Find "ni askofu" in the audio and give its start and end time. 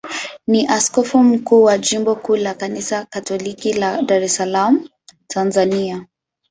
0.47-1.23